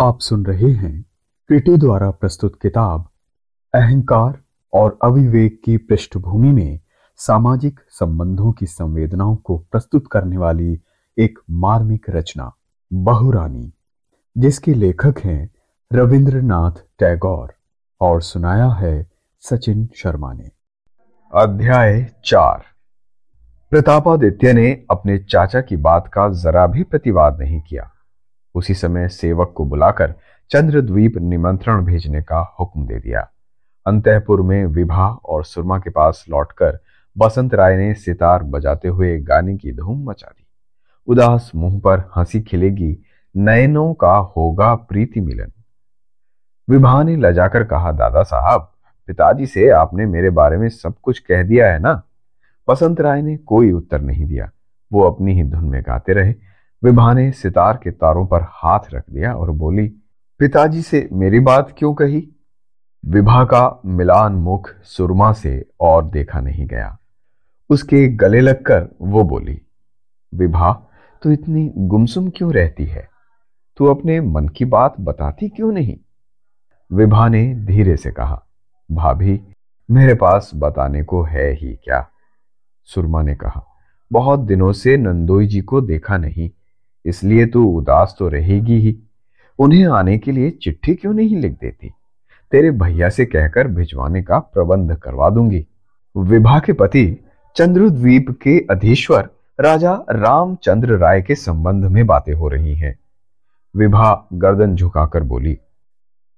[0.00, 1.04] आप सुन रहे हैं
[1.48, 3.08] क्रिटी द्वारा प्रस्तुत किताब,
[3.74, 4.38] अहंकार
[4.74, 6.80] और अविवेक की पृष्ठभूमि में
[7.16, 10.80] सामाजिक संबंधों की संवेदनाओं को प्रस्तुत करने वाली
[11.18, 12.52] एक मार्मिक रचना,
[12.92, 13.72] बहुरानी,
[14.38, 15.50] जिसके लेखक हैं
[15.92, 17.54] रविंद्रनाथ टैगोर
[18.00, 19.10] और सुनाया है
[19.40, 20.50] सचिन शर्मा ने।
[21.34, 22.64] अध्याय चार।
[23.70, 27.90] प्रतापादित्य ने अपने चाचा की बात का जरा भी प्रतिवाद नहीं किया।
[28.60, 30.14] उसी समय सेवक को बुलाकर
[30.50, 33.30] चंद्रद्वीप निमंत्रण भेजने का हुक्म दे दिया।
[33.86, 36.78] अंतपुर में विभा और सुरमा के पास लौटकर
[37.18, 40.46] बसंत राय ने सितार बजाते हुए गाने की धूम मचा दी।
[41.06, 43.02] उदास मुँह पर हँसी खिलेगी,
[43.36, 45.52] नयनों का होगा प्रीति मिलन।
[46.70, 48.72] विभा ने लजाकर कहा, दादा साहब,
[49.06, 52.02] पिताजी से आपने मेरे बारे में सब कुछ कह दिया है ना?
[52.68, 54.50] बसंत राय ने कोई उत्तर नहीं दिया।
[54.92, 56.49] वो अपनी ही धुन में गाते रहे।
[56.84, 59.88] विभा ने सितार के तारों पर हाथ रख दिया और बोली,
[60.38, 62.28] पिताजी से मेरी बात क्यों कही?
[63.06, 66.98] विभा का मिलान मुख सुरमा से और देखा नहीं गया।
[67.70, 69.62] उसके गले लगकर वो बोली,
[70.34, 70.86] विभा,
[71.22, 73.08] तू इतनी गुमसुम क्यों रहती है?
[73.76, 75.98] तू अपने मन की बात बताती क्यों नहीं?
[76.92, 78.42] विभा ने धीरे से कहा,
[78.92, 79.40] भाभी,
[79.90, 82.08] मेरे पास बताने को है ही क्या?
[82.84, 83.66] सुरमा ने कहा,
[84.12, 86.50] बहुत दिनों से नंदोई जी को देखा नहीं।
[87.04, 88.96] इसलिए तू उदास तो रहेगी ही।
[89.58, 91.90] उन्हें आने के लिए चिट्ठी क्यों नहीं लिख देती?
[92.52, 95.66] तेरे भैया से कहकर भिजवाने का प्रबंध करवा दूँगी।
[96.14, 97.04] विभा के पति
[97.56, 99.28] चंद्रद्वीप के अधीश्वर
[99.58, 102.98] राजा रामचंद्र राय के संबंध में बातें हो रही हैं।
[103.74, 105.56] विभा गर्दन झुकाकर बोली,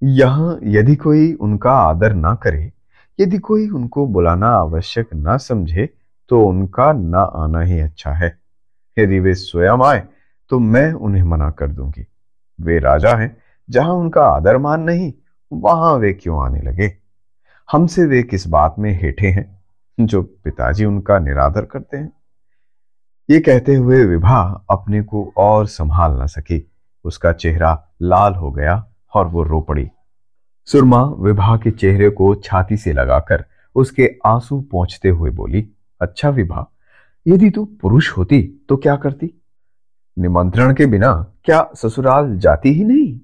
[0.02, 2.70] यहाँ यदि कोई उनका आदर ना करे,
[3.18, 5.88] यदि कोई उनको बुलाना आवश्यक ना समझे
[6.30, 8.36] तो उनका ना आना ही अच्छा है।
[8.96, 10.02] यदि वे स्वयं आए
[10.48, 12.06] तो मैं उन्हें मना कर दूँगी।
[12.60, 13.36] वे राजा हैं,
[13.70, 15.12] जहाँ उनका आदर मान नहीं,
[15.52, 16.96] वहाँ वे क्यों आने लगे?
[17.72, 19.62] हमसे वे किस बात में हेठे हैं,
[20.00, 22.12] जो पिताजी उनका निरादर करते हैं?
[23.30, 26.72] ये कहते हुए विभा अपने को और संभाल न सकी।
[27.04, 29.88] उसका चेहरा लाल हो गया और वो रो पड़ी।
[30.68, 35.68] सुरमा विभा के चेहरे को छाती से लगाकर उसके आँसू पहुँचते हुए बोली
[36.00, 36.66] अच्छा विभा,
[37.26, 39.41] यदि तू पुरुष होती तो क्या करती?
[40.18, 43.20] निमंत्रण के बिना क्या ससुराल जाती ही नहीं?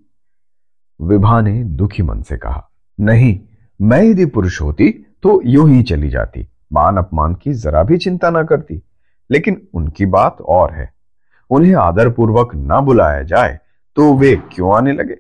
[1.00, 3.40] विभा ने दुखी मन से कहा, नहीं,
[3.82, 4.90] मैं यदि पुरुष होती
[5.22, 8.82] तो यूँ ही चली जाती। मान अपमान की जरा भी चिंता ना करती।
[9.30, 10.94] लेकिन उनकी बात और है।
[11.50, 13.60] उन्हें आदरपूर्वक ना बुलाया जाए
[13.96, 15.16] तो वे क्यों आने लगे?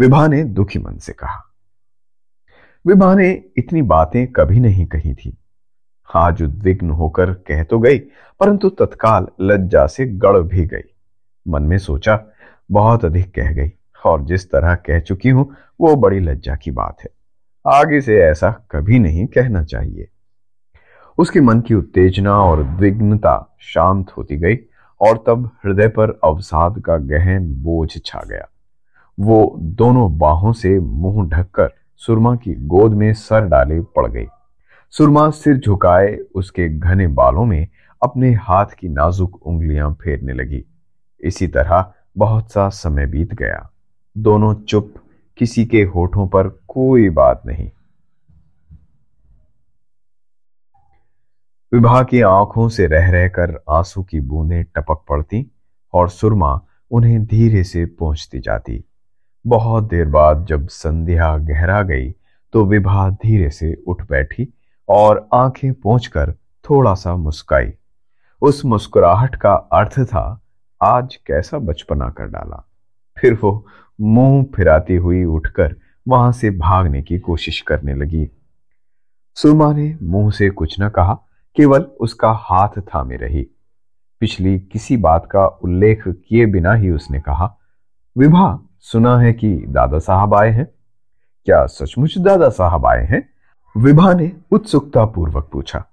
[0.00, 1.42] विभा ने दुखी मन से कहा
[2.86, 5.38] विभा ने इतनी बातें कभी नहीं कही थी।
[6.14, 7.98] आज उद्विग्न होकर कह तो गई,
[8.40, 10.94] परंतु तत्काल लज्जा से गड़ भी गई।
[11.48, 12.24] मन में सोचा,
[12.70, 13.72] बहुत अधिक कह गई,
[14.06, 17.08] और जिस तरह कह चुकी हूँ, वो बड़ी लज्जा की बात है।
[17.66, 20.08] आगे से ऐसा कभी नहीं कहना चाहिए।
[21.18, 24.58] उसके मन की उत्तेजना और उद्विग्नता शांत होती गई,
[25.00, 28.48] और तब हृदय पर अवसाद का गहन बोझ छा गया।
[29.20, 34.26] वो दोनों बाहों से मुँह ढककर सुरमा की गोद में सर डाले पड़ गई।
[34.90, 37.68] सुरमा सिर झुकाए उसके घने बालों में
[38.02, 40.64] अपने हाथ की नाजुक उंगलियाँ फेरने लगी।
[41.20, 43.70] इसी तरह बहुत सा समय बीत गया।
[44.18, 44.94] दोनों चुप,
[45.38, 47.70] किसी के होठों पर कोई बात नहीं।
[51.72, 55.46] विभा की आँखों से रह रहकर आँसू की बूंदें टपक पड़ती
[55.92, 56.60] और सुरमा
[56.90, 58.84] उन्हें धीरे से पहुँचती जाती।
[59.46, 62.10] बहुत देर बाद जब संध्या गहरा गई
[62.52, 64.52] तो विभा धीरे से उठ बैठी
[64.88, 66.32] और आँखें पहुंचकर
[66.70, 67.72] थोड़ा सा मुस्काई।
[68.42, 70.40] उस मुस्कुराहट का अर्थ था,
[70.82, 72.68] आज कैसा बचपना कर डाला।
[73.18, 73.66] फिर वो
[74.00, 75.76] मुँह फिराती हुई उठकर
[76.08, 78.30] वहाँ से भागने की कोशिश करने लगी।
[79.34, 81.14] सुरमा ने मुँह से कुछ न कहा,
[81.56, 83.46] केवल उसका हाथ थामे रही।
[84.20, 87.56] पिछली किसी बात का उल्लेख किए बिना ही उसने कहा,
[88.18, 90.68] विभा, सुना है कि दादा साहब आए हैं?
[91.44, 93.35] क्या सचमुच दादा साहब आए हैं?
[93.76, 95.84] विभा ने उत्सुकता पूर्वक पूछा,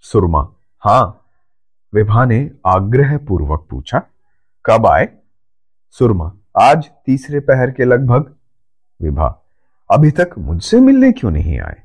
[0.00, 0.48] सुरमा,
[0.78, 1.24] हाँ
[1.94, 4.02] विभा ने आग्रह पूर्वक पूछा,
[4.64, 5.08] कब आए?
[5.90, 8.34] सुरमा, आज तीसरे पहर के लगभग।
[9.02, 9.42] विभा,
[9.90, 11.82] अभी तक मुझसे मिलने क्यों नहीं आए?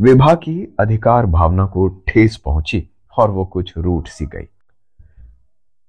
[0.00, 4.48] विभा की अधिकार भावना को ठेस पहुँची और वो कुछ रूठ सी गई।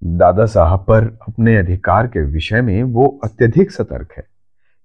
[0.04, 4.28] दादा साहब पर अपने अधिकार के विषय में वो अत्यधिक सतर्क है।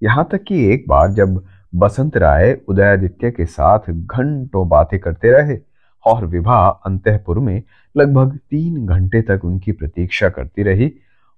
[0.03, 1.45] यहाँ तक कि एक बार जब
[1.75, 5.59] बसंत राय उदयादित्य के साथ घंटों बातें करते रहे
[6.05, 7.63] और विवाह अंतपुर में
[7.97, 10.93] लगभग तीन घंटे तक उनकी प्रतीक्षा करती रही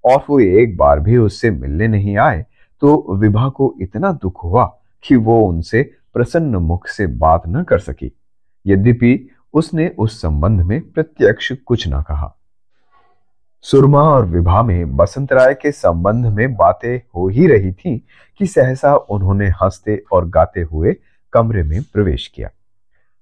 [0.05, 2.44] और वो एक बार भी उससे मिलने नहीं आए
[2.82, 4.65] तो विभा को इतना दुख हुआ
[5.05, 5.82] कि वो उनसे
[6.15, 8.12] प्रसन्न मुख से बात न कर सकी।
[8.67, 12.37] यद्यपि उसने उस संबंध में प्रत्यक्ष कुछ न कहा।
[13.62, 18.07] सुरमा और विभा में बसंत राय के संबंध में बातें हो ही रही थी
[18.39, 20.97] कि सहसा उन्होंने हँसते और गाते हुए
[21.33, 22.51] कमरे में प्रवेश किया।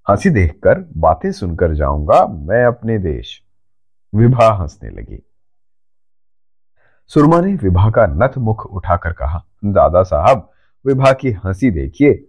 [0.09, 3.43] हँसी देखकर बातें सुनकर जाऊँगा मैं अपने देश।
[4.15, 5.23] विभा हंसने लगी।
[7.07, 10.51] सुरमा ने विभा का नत मुख उठाकर कहा, दादा साहब,
[10.87, 12.29] विभा की हँसी देखिए।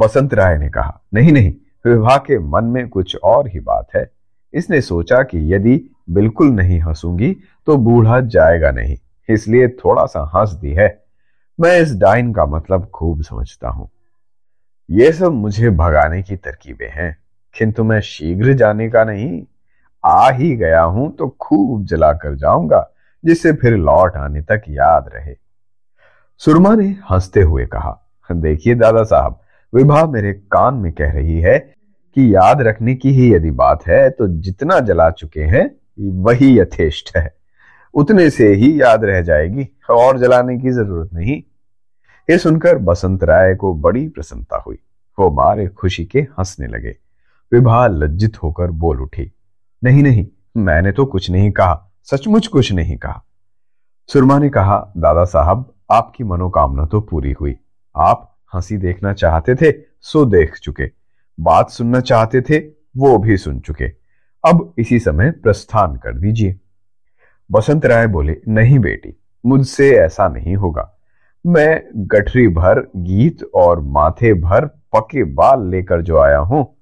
[0.00, 1.54] बसंत राय ने कहा, नहीं नहीं,
[1.86, 4.19] विभा के मन में कुछ और ही बात है।
[4.54, 5.80] इसने सोचा कि यदि
[6.10, 7.32] बिल्कुल नहीं हंसूँगी
[7.66, 8.96] तो बूढ़ा जाएगा नहीं,
[9.28, 10.88] इसलिए थोड़ा सा हंस दी है।
[11.58, 13.88] मैं इस डाइन का मतलब खूब समझता हूँ।
[14.88, 17.16] ये सब मुझे भगाने की तरकीबें हैं,
[17.54, 19.42] किंतु मैं शीघ्र जाने का नहीं,
[20.04, 22.90] आ ही गया हूँ तो खूब जलाकर जाऊँगा,
[23.24, 25.34] जिससे फिर लौट आने तक याद रहे।
[26.40, 27.96] सुरमा ने हँसते हुए कहा,
[28.30, 29.38] देखिए दादा साहब
[29.72, 31.58] विभा मेरे कान में कह रही है
[32.16, 35.70] कि याद रखने की ही यदि बात है तो जितना जला चुके हैं,
[36.22, 37.34] वही यथेष्ट है।
[37.94, 41.42] उतने से ही याद रह जाएगी, और जलाने की ज़रूरत नहीं।
[42.28, 44.78] ये सुनकर बसंत राय को बड़ी प्रसन्नता हुई।
[45.18, 46.96] वो मारे खुशी के हंसने लगे।
[47.52, 49.30] विभा लज्जित होकर बोल उठी,
[49.82, 50.26] नहीं नहीं,
[50.56, 53.22] मैंने तो कुछ नहीं कहा। सचमुच कुछ नहीं कहा।
[54.08, 57.56] सुरमा ने कहा, दादा साहब, आपकी मनोकामना तो पूरी हुई।
[57.96, 60.99] आप हँसी देखना चाहते थे, सो देख चुके।
[61.40, 62.58] बात सुनना चाहते थे,
[62.96, 63.84] वो भी सुन चुके।
[64.44, 66.58] अब इसी समय प्रस्थान कर दीजिए।
[67.50, 70.98] बसंत राय बोले, नहीं बेटी, मुझसे ऐसा नहीं होगा।
[71.46, 76.76] मैं गठरी भर, गीत और माथे भर पके बाल लेकर जो आया हूँ,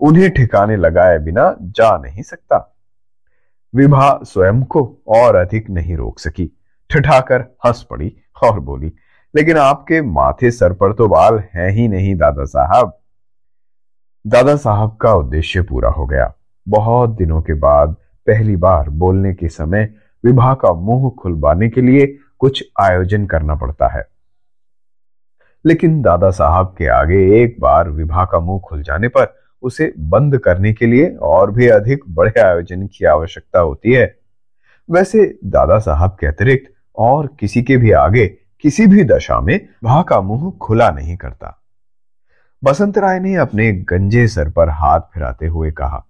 [0.00, 2.68] उन्हें ठिकाने लगाए बिना जा नहीं सकता।
[3.74, 6.50] विभा स्वयं को और अधिक नहीं रोक सकी।
[6.90, 8.92] ठठाकर हंस पड़ी और बोली,
[9.34, 12.98] लेकिन आपके माथे सर पर तो बाल हैं ही नहीं, दादा साहब।
[14.26, 16.34] दादा साहब का उद्देश्य पूरा हो गया।
[16.68, 17.96] बहुत दिनों के बाद
[18.26, 23.88] पहली बार बोलने के समय विभा का मुँह खुलवाने के लिए कुछ आयोजन करना पड़ता
[23.88, 24.08] है।
[25.66, 30.38] लेकिन दादा साहब के आगे एक बार विभा का मुँह खुल जाने पर उसे बंद
[30.38, 34.18] करने के लिए और भी अधिक बड़े आयोजन की आवश्यकता होती है।
[34.90, 38.26] वैसे दादा साहब के अतिरिक्त और किसी के भी आगे,
[38.60, 41.61] किसी भी दशा में वहाँ का मुँह खुला नहीं करता।
[42.64, 46.04] बसंत राय ने अपने गंजे सर पर हाथ फिराते हुए कहा,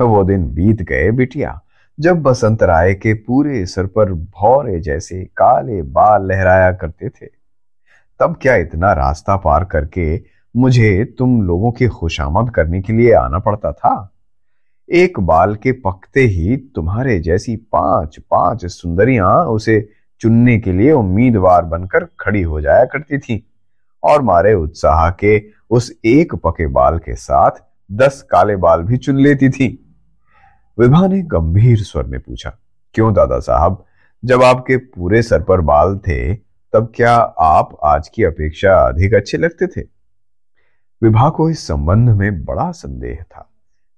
[0.00, 1.60] वो दिन बीत गए बिटिया,
[2.00, 7.26] जब बसंत राय के पूरे सर पर भौरे जैसे काले बाल लहराया करते थे।
[8.20, 10.20] तब क्या इतना रास्ता पार करके
[10.56, 14.14] मुझे तुम लोगों की खुशामद करने के लिए आना पड़ता था?
[14.92, 19.88] एक बाल के पकते ही तुम्हारे जैसी पाँच पाँच सुंदरियाँ उसे
[20.20, 23.44] चुनने के लिए उम्मीदवार बनकर खड़ी हो जाया करती थी
[24.02, 27.50] और मारे उत्साह के उस एक पके बाल के साथ
[27.92, 29.96] दस काले बाल भी चुन लेती थी।
[30.78, 32.56] विभा ने गंभीर स्वर में पूछा,
[32.94, 33.84] क्यों दादा साहब?
[34.24, 36.34] जब आपके पूरे सर पर बाल थे,
[36.72, 39.80] तब क्या आप आज की अपेक्षा अधिक अच्छे लगते थे?
[41.02, 43.50] विभा को इस संबंध में बड़ा संदेह था।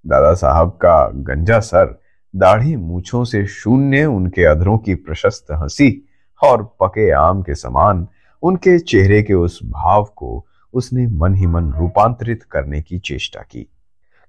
[0.07, 2.01] दादा साहब का गंजा सर,
[2.37, 6.09] दाढ़ी मूछों से शून्य, उनके अधरों की प्रशस्त हँसी
[6.45, 8.09] और पके आम के समान,
[8.43, 13.71] उनके चेहरे के उस भाव को उसने मन ही मन रूपांतरित करने की चेष्टा की।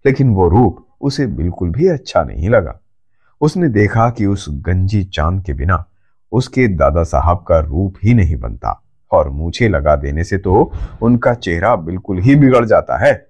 [0.05, 2.79] लेकिन वो रूप उसे बिल्कुल भी अच्छा नहीं लगा।
[3.41, 5.86] उसने देखा कि उस गंजी चाँद के बिना
[6.31, 10.71] उसके दादा साहब का रूप ही नहीं बनता और मूछे लगा देने से तो
[11.01, 13.27] उनका चेहरा बिल्कुल ही बिगड़ जाता है।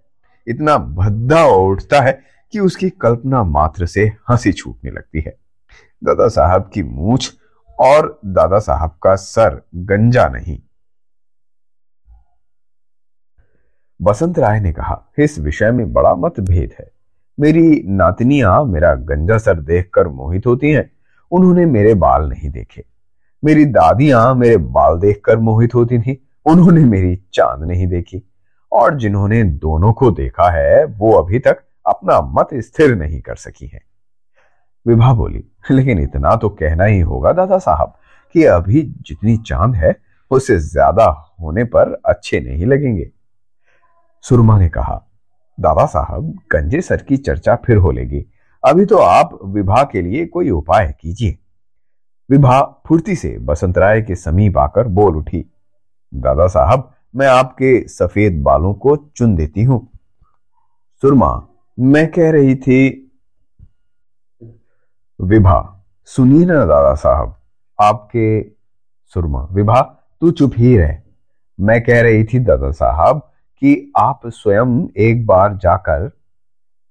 [0.47, 5.37] इतना भद्दा उठता है कि उसकी कल्पना मात्र से हँसी छूटने लगती है।
[6.03, 7.33] दादा साहब की मूछ
[7.79, 10.59] और दादा साहब का सर गंजा नहीं।
[14.01, 16.91] बसंत राय ने कहा, इस विषय में बड़ा मतभेद है।
[17.39, 20.91] मेरी नातनियाँ मेरा गंजा सर देखकर मोहित होती हैं।
[21.31, 22.83] उन्होंने मेरे बाल नहीं देखे।
[23.43, 28.23] मेरी दादियाँ मेरे बाल देखकर मोहित होती थी। उन्होंने मेरी चाँद नहीं देखी।
[28.71, 33.67] और जिन्होंने दोनों को देखा है, वो अभी तक अपना मत स्थिर नहीं कर सकी
[33.67, 33.81] है।
[34.85, 37.93] विभा बोली, लेकिन इतना तो कहना ही होगा दादा साहब
[38.35, 39.95] कि अभी जितनी चाँद है
[40.31, 41.05] उससे ज़्यादा
[41.41, 43.09] होने पर अच्छे नहीं लगेंगे।
[44.23, 45.01] सुरमा ने कहा
[45.57, 48.25] दादा साहब, गंजे सर की चर्चा फिर हो लेगी।
[48.63, 51.37] अभी तो आप विभा के लिए कोई उपाय कीजिए।
[52.29, 55.45] विभा फुर्ती से बसंत राय के समीप आकर बोल उठी,
[56.13, 59.87] दादा साहब, मैं आपके सफ़ेद बालों को चुन देती हूँ।
[61.03, 61.47] सुरमा,
[61.77, 63.11] मैं कह रही थी
[65.19, 67.35] विभा सुनिए ना दादा साहब,
[67.79, 68.41] आपके,
[69.13, 69.81] सुरमा विभा
[70.21, 70.97] तू चुप ही रह।
[71.59, 73.30] मैं कह रही थी, दादा साहब
[73.61, 76.05] कि आप स्वयं एक बार जाकर,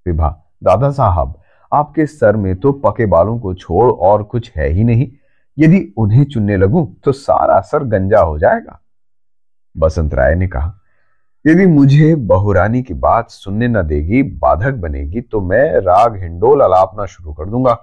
[0.06, 0.28] विभा,
[0.64, 1.34] दादा साहब,
[1.72, 5.10] आपके सर में तो पके बालों को छोड़ और कुछ है ही नहीं।
[5.58, 8.80] यदि उन्हें चुनने लगूं तो सारा सर गंजा हो जाएगा।
[9.76, 10.72] बसंत राय ने कहा,
[11.44, 17.06] यदि मुझे बहुरानी की बात सुनने न देगी, बाधक बनेगी तो मैं राग हिंडोल अलापना
[17.06, 17.78] शुरू कर दूँगा।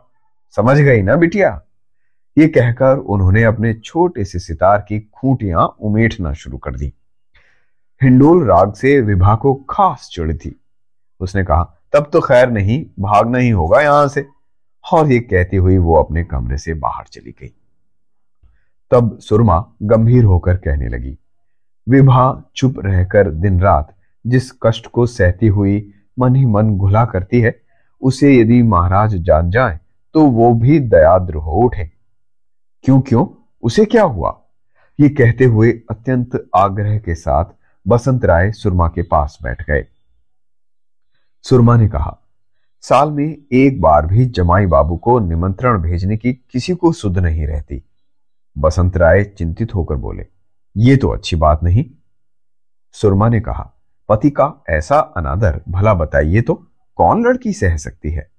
[0.56, 1.50] समझ गई ना बिटिया?
[2.38, 6.94] ये कहकर उन्होंने अपने छोटे से सितार की खूंटियाँ उमेटना शुरू कर दी।
[8.02, 10.54] हिंडोल राग से विभा को खास चिड़ थी।
[11.20, 11.64] उसने कहा,
[11.94, 14.26] तब तो खैर नहीं, भागना ही होगा यहाँ से।
[14.84, 17.54] और ये कहती हुई वो अपने कमरे से बाहर चली गई।
[18.92, 21.18] तब सुरमा गंभीर होकर कहने लगी,
[21.88, 27.40] विभा, चुप रहकर दिन रात जिस कष्ट को सहती हुई मन ही मन घुला करती
[27.42, 27.60] है,
[28.02, 29.80] उसे यदि महाराज जान जाए
[30.16, 31.90] तो वो भी दयाद्र हो उठे।
[32.86, 33.26] क्यों क्यों?
[33.64, 34.38] उसे क्या हुआ?
[35.00, 37.46] ये कहते हुए अत्यंत आग्रह के साथ
[37.88, 39.86] बसंत राय सुरमा के पास बैठ गए।
[41.44, 42.18] सुरमा ने कहा,
[42.82, 47.48] साल में एक बार भी जमाई बाबू को निमंत्रण भेजने की किसी को सुध नहीं
[47.48, 47.84] रहती।
[48.58, 50.26] बसंत राय चिंतित होकर बोले,
[50.78, 51.86] ये तो अच्छी बात नहीं।
[52.92, 53.74] सुरमा ने कहा,
[54.10, 56.54] पति का ऐसा अनादर, भला बताइए तो
[56.96, 58.32] कौन लड़की सह सकती है?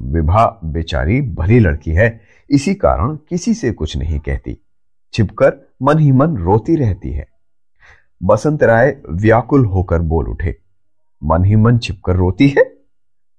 [0.00, 4.58] विभा बेचारी भली लड़की है, इसी कारण किसी से कुछ नहीं कहती।
[5.12, 7.33] छिपकर मन ही मन रोती रहती है।
[8.24, 10.56] बसंत राय व्याकुल होकर बोल उठे,
[11.22, 12.62] मन ही मन छिपकर रोती है?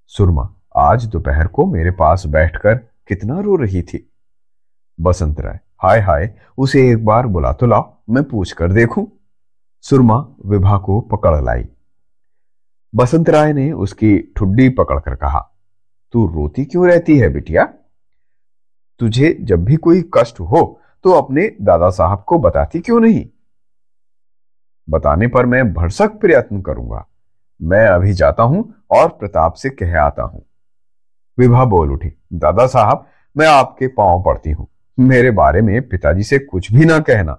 [0.08, 2.76] सुरमा, आज दोपहर को मेरे पास बैठकर
[3.08, 4.14] कितना रो रही थी?
[5.00, 9.08] बसंत राय, हाय हाय, उसे एक बार बुला तो लाओ, मैं पूछ कर देखूँ।
[9.84, 11.66] सुरमा विभा को पकड़ लाई।
[12.94, 15.40] बसंत राय ने उसकी ठुड्डी पकड़कर कहा,
[16.14, 17.68] तू रोती क्यों रहती है बिटिया?
[19.00, 23.26] तुझे जब भी कोई कष्ट हो तो अपने दादा साहब को बताती क्यों नहीं?
[24.88, 27.06] बताने पर मैं भरसक प्रयत्न करूँगा।
[27.60, 30.46] मैं अभी जाता हूँ और प्रताप से कह आता हूँ।
[31.38, 36.40] विभा बोल उठी, दादा साहब, मैं आपके पाँव पड़ती हूँ। मेरे बारे में पिताजी से
[36.40, 37.38] कुछ भी ना कहना।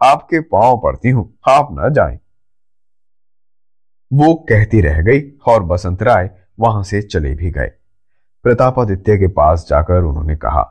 [0.00, 2.18] आपके पाँव पड़ती हूँ, आप ना जाए।
[4.10, 7.70] वो कहती रह गई और बसंत राय वहाँ से चले भी गए।
[8.44, 10.62] प्रतापादित्य के पास जाकर उन्होंने कहा,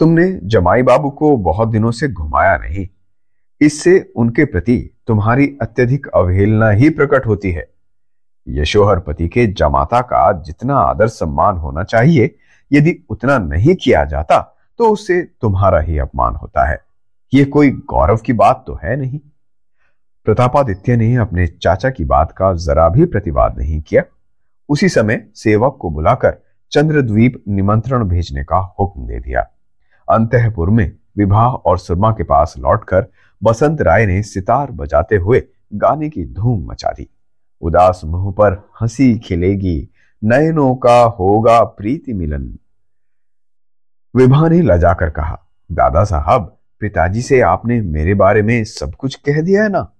[0.00, 2.86] तुमने जमाई बाबू को बहुत दिनों से घुमाया नहीं।
[3.60, 7.66] इससे उनके प्रति तुम्हारी अत्यधिक अवहेलना ही प्रकट होती है।
[8.46, 12.34] यशोहर पति के जमाता का जितना आदर सम्मान होना चाहिए,
[12.70, 14.40] यदि उतना नहीं किया जाता
[14.78, 16.78] तो उससे तुम्हारा ही अपमान होता है।
[17.32, 19.18] ये कोई गौरव की बात तो है नहीं।
[20.26, 24.02] प्रतापादित्य ने अपने चाचा की बात का जरा भी प्रतिवाद नहीं किया।
[24.68, 26.36] उसी समय सेवक को बुलाकर
[26.72, 29.40] चंद्रद्वीप निमंत्रण भेजने का हुक्म दे दिया।
[30.08, 33.06] अंतपुर में विवाह और सुरमा के पास लौटकर
[33.42, 35.42] बसंत राय ने सितार बजाते हुए
[35.74, 37.10] गाने की धूम मचा दी।
[37.60, 39.88] उदास मुँह पर हँसी खिलेगी,
[40.24, 42.58] नयनों का होगा प्रीति मिलन।
[44.16, 49.40] विभा ने लजाकर कहा, दादा साहब, पिताजी से आपने मेरे बारे में सब कुछ कह
[49.40, 49.92] दिया है ना?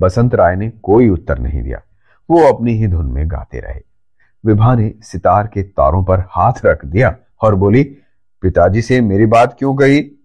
[0.00, 1.82] बसंत राय ने कोई उत्तर नहीं दिया।
[2.30, 3.80] वो अपनी ही धुन में गाते रहे।
[4.46, 7.84] विभा ने सितार के तारों पर हाथ रख दिया और बोली,
[8.42, 10.17] पिताजी से मेरी बात क्यों कही?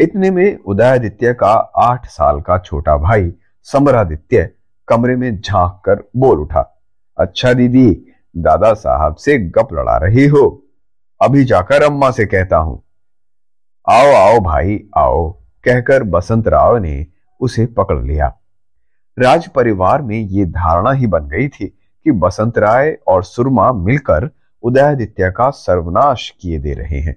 [0.00, 4.50] इतने में उदयादित्य का आठ साल का छोटा भाई समरादित्य
[4.88, 6.82] कमरे में झाँक कर बोल उठा
[7.18, 10.64] अच्छा दीदी, दादा साहब से गप लड़ा रही हो।
[11.22, 12.82] अभी जाकर अम्मा से कहता हूँ।
[13.88, 15.30] आओ आओ भाई, आओ।
[15.64, 17.06] कहकर बसंत राव ने
[17.40, 18.36] उसे पकड़ लिया।
[19.18, 21.66] राज परिवार में ये धारणा ही बन गई थी
[22.04, 24.30] कि बसंत राय और सुरमा मिलकर
[24.62, 27.16] उदयादित्य का सर्वनाश किए दे रहे हैं।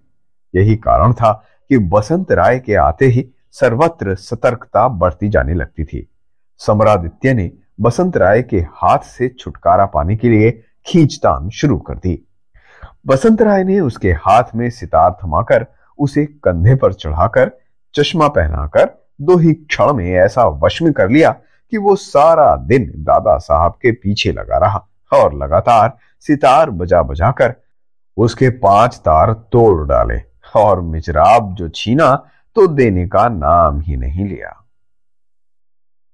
[0.55, 1.43] यही कारण था
[1.73, 6.09] कि बसंत राय के आते ही सर्वत्र सतर्कता बढ़ती जाने लगती थी।
[6.57, 7.51] समरादित्य ने
[7.81, 12.27] बसंत राय के हाथ से छुटकारा पाने के लिए खींचतान शुरू कर दी।
[13.07, 15.65] बसंत राय ने उसके हाथ में सितार थमाकर
[15.97, 17.51] उसे कंधे पर चढ़ाकर
[17.95, 21.31] चश्मा पहनाकर दो ही क्षण में ऐसा वश में कर लिया
[21.71, 27.31] कि वो सारा दिन दादा साहब के पीछे लगा रहा और लगातार सितार बजा बजा
[27.31, 27.55] कर
[28.17, 34.25] उसके पाँच तार तोड़ डाले। और मिजराब जो छीना तो देने का नाम ही नहीं
[34.25, 34.62] लिया।